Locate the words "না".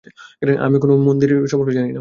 1.83-1.89